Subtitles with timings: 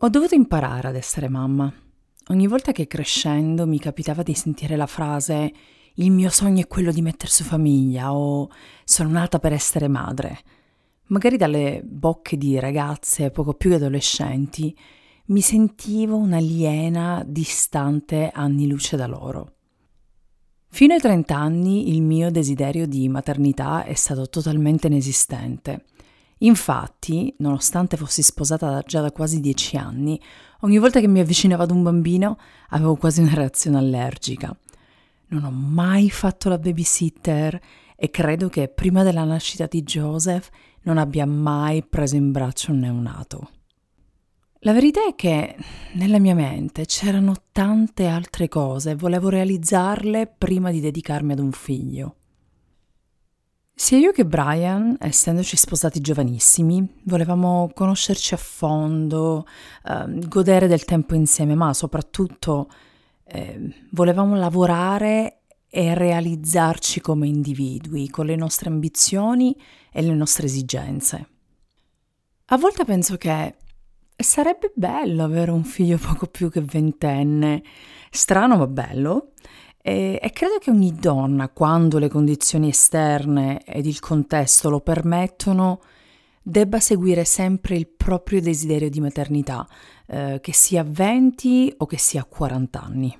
[0.00, 1.72] Ho dovuto imparare ad essere mamma.
[2.28, 5.52] Ogni volta che crescendo mi capitava di sentire la frase
[5.94, 8.48] il mio sogno è quello di mettere su famiglia o
[8.84, 10.38] sono nata per essere madre,
[11.06, 14.72] magari dalle bocche di ragazze poco più adolescenti,
[15.26, 19.54] mi sentivo un'aliena distante anni luce da loro.
[20.68, 25.86] Fino ai 30 anni il mio desiderio di maternità è stato totalmente inesistente.
[26.38, 30.20] Infatti, nonostante fossi sposata già da quasi dieci anni,
[30.60, 32.38] ogni volta che mi avvicinavo ad un bambino
[32.68, 34.56] avevo quasi una reazione allergica.
[35.28, 37.60] Non ho mai fatto la babysitter
[37.96, 40.48] e credo che prima della nascita di Joseph
[40.82, 43.50] non abbia mai preso in braccio un neonato.
[44.62, 45.56] La verità è che
[45.94, 51.52] nella mia mente c'erano tante altre cose e volevo realizzarle prima di dedicarmi ad un
[51.52, 52.17] figlio.
[53.80, 59.46] Sia io che Brian, essendoci sposati giovanissimi, volevamo conoscerci a fondo,
[59.84, 62.68] eh, godere del tempo insieme, ma soprattutto
[63.22, 69.56] eh, volevamo lavorare e realizzarci come individui, con le nostre ambizioni
[69.92, 71.28] e le nostre esigenze.
[72.46, 73.58] A volte penso che
[74.16, 77.62] sarebbe bello avere un figlio poco più che ventenne,
[78.10, 79.34] strano ma bello,
[79.88, 85.80] e, e, credo che ogni donna, quando le condizioni esterne ed il contesto lo permettono,
[86.42, 89.66] debba seguire sempre il proprio desiderio di maternità,
[90.06, 93.18] eh, che sia a 20 o che sia a 40 anni.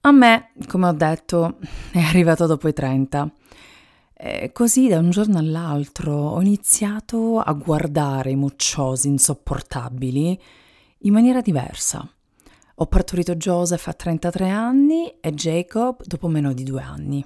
[0.00, 1.56] A me, come ho detto,
[1.92, 3.32] è arrivato dopo i 30.
[4.12, 10.38] E così da un giorno all'altro ho iniziato a guardare i mocciosi insopportabili
[10.98, 12.06] in maniera diversa.
[12.80, 17.24] Ho partorito Joseph a 33 anni e Jacob dopo meno di due anni.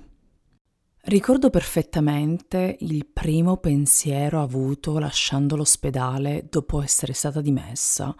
[1.02, 8.14] Ricordo perfettamente il primo pensiero avuto lasciando l'ospedale dopo essere stata dimessa.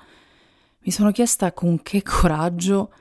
[0.80, 2.92] Mi sono chiesta con che coraggio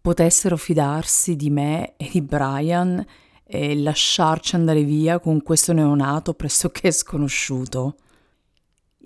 [0.00, 3.06] potessero fidarsi di me e di Brian
[3.44, 7.98] e lasciarci andare via con questo neonato pressoché sconosciuto.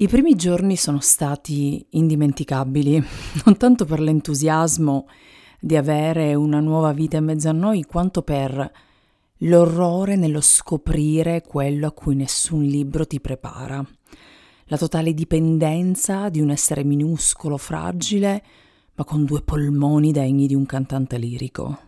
[0.01, 3.05] I primi giorni sono stati indimenticabili,
[3.45, 5.07] non tanto per l'entusiasmo
[5.61, 8.73] di avere una nuova vita in mezzo a noi, quanto per
[9.41, 13.87] l'orrore nello scoprire quello a cui nessun libro ti prepara,
[14.65, 18.43] la totale dipendenza di un essere minuscolo, fragile,
[18.95, 21.79] ma con due polmoni degni di un cantante lirico.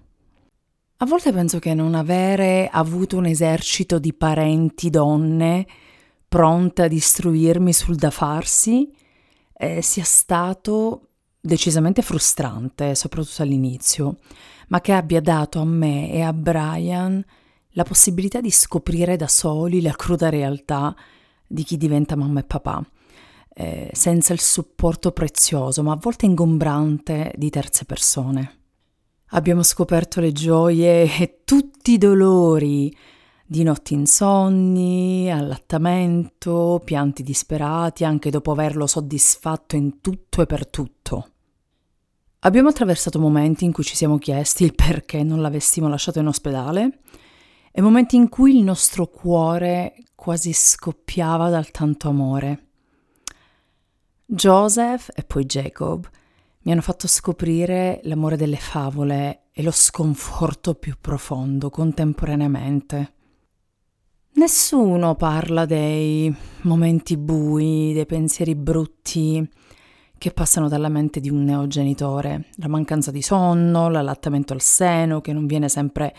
[0.99, 5.67] A volte penso che non avere avuto un esercito di parenti donne
[6.33, 8.91] pronta a istruirmi sul da farsi,
[9.53, 14.17] eh, sia stato decisamente frustrante, soprattutto all'inizio,
[14.69, 17.23] ma che abbia dato a me e a Brian
[17.73, 20.97] la possibilità di scoprire da soli la cruda realtà
[21.47, 22.83] di chi diventa mamma e papà,
[23.53, 28.61] eh, senza il supporto prezioso, ma a volte ingombrante, di terze persone.
[29.33, 32.91] Abbiamo scoperto le gioie e tutti i dolori
[33.53, 41.29] di notti insonni, allattamento, pianti disperati anche dopo averlo soddisfatto in tutto e per tutto.
[42.41, 47.01] Abbiamo attraversato momenti in cui ci siamo chiesti il perché non l'avessimo lasciato in ospedale
[47.71, 52.69] e momenti in cui il nostro cuore quasi scoppiava dal tanto amore.
[54.25, 56.09] Joseph e poi Jacob
[56.63, 63.17] mi hanno fatto scoprire l'amore delle favole e lo sconforto più profondo contemporaneamente.
[64.35, 69.47] Nessuno parla dei momenti bui, dei pensieri brutti
[70.17, 75.35] che passano dalla mente di un neogenitore, la mancanza di sonno, l'allattamento al seno che
[75.35, 76.15] non viene sempre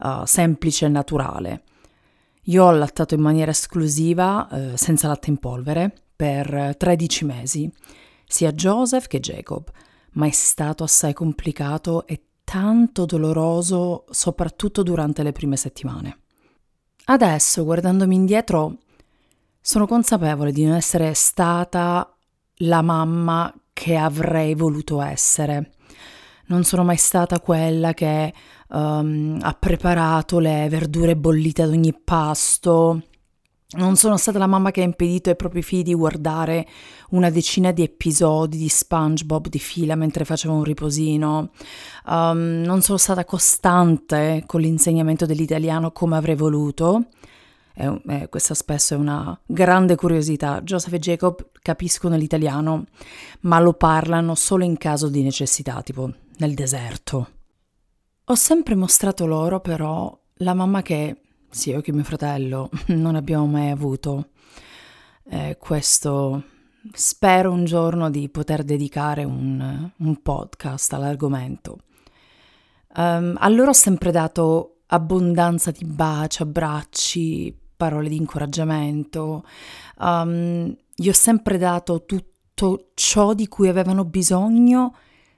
[0.00, 1.62] uh, semplice e naturale.
[2.44, 7.70] Io ho allattato in maniera esclusiva, uh, senza latte in polvere, per 13 mesi,
[8.24, 9.70] sia Joseph che Jacob,
[10.12, 16.20] ma è stato assai complicato e tanto doloroso, soprattutto durante le prime settimane.
[17.10, 18.76] Adesso, guardandomi indietro,
[19.62, 22.14] sono consapevole di non essere stata
[22.56, 25.72] la mamma che avrei voluto essere.
[26.48, 28.34] Non sono mai stata quella che
[28.68, 33.02] um, ha preparato le verdure bollite ad ogni pasto,
[33.76, 36.66] non sono stata la mamma che ha impedito ai propri figli di guardare
[37.10, 41.50] una decina di episodi di SpongeBob di fila mentre faceva un riposino.
[42.06, 47.08] Um, non sono stata costante con l'insegnamento dell'italiano come avrei voluto.
[47.74, 50.62] Eh, eh, questa spesso è una grande curiosità.
[50.62, 52.86] Joseph e Jacob capiscono l'italiano,
[53.40, 57.28] ma lo parlano solo in caso di necessità, tipo nel deserto.
[58.24, 63.46] Ho sempre mostrato loro però la mamma che sia io che mio fratello non abbiamo
[63.46, 64.30] mai avuto.
[65.30, 66.42] Eh, questo
[66.92, 71.78] spero un giorno di poter dedicare un, un podcast all'argomento.
[72.96, 79.44] Um, a loro ho sempre dato abbondanza di baci, abbracci, parole di incoraggiamento.
[79.98, 84.94] Um, gli ho sempre dato tutto ciò di cui avevano bisogno,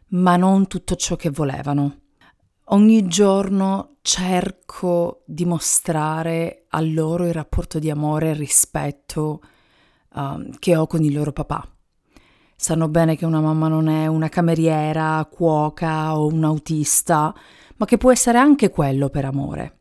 [0.08, 1.99] ma non tutto ciò che volevano.
[2.72, 9.40] Ogni giorno cerco di mostrare a loro il rapporto di amore e rispetto
[10.14, 11.68] um, che ho con il loro papà.
[12.54, 17.34] Sanno bene che una mamma non è una cameriera, cuoca o un autista,
[17.76, 19.78] ma che può essere anche quello per amore.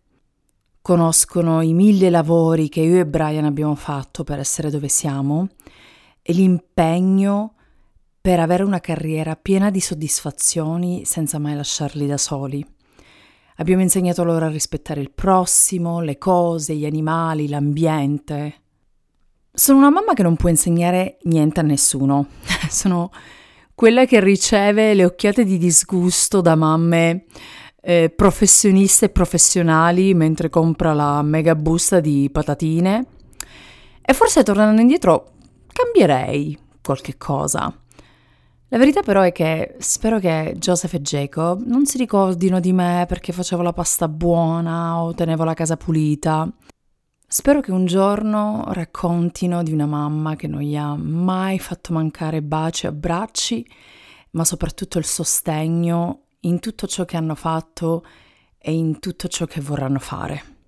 [0.82, 5.50] Conoscono i mille lavori che io e Brian abbiamo fatto per essere dove siamo
[6.24, 7.54] e l'impegno
[8.20, 12.78] per avere una carriera piena di soddisfazioni senza mai lasciarli da soli.
[13.60, 18.54] Abbiamo insegnato loro a rispettare il prossimo, le cose, gli animali, l'ambiente.
[19.52, 22.28] Sono una mamma che non può insegnare niente a nessuno.
[22.72, 23.12] Sono
[23.76, 27.26] quella che riceve le occhiate di disgusto da mamme
[27.82, 33.06] eh, professioniste e professionali mentre compra la mega busta di patatine.
[34.02, 35.34] E forse tornando indietro
[35.74, 37.78] cambierei qualche cosa.
[38.72, 43.06] La verità però è che spero che Joseph e Jacob non si ricordino di me
[43.08, 46.48] perché facevo la pasta buona o tenevo la casa pulita.
[47.28, 52.44] Spero che un giorno raccontino di una mamma che non gli ha mai fatto mancare
[52.44, 53.68] baci e abbracci,
[54.32, 58.06] ma soprattutto il sostegno in tutto ciò che hanno fatto
[58.56, 60.59] e in tutto ciò che vorranno fare.